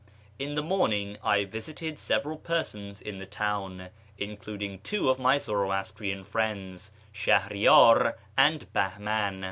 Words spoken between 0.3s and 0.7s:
—In the